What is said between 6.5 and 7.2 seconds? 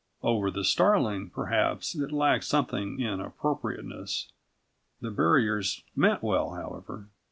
however.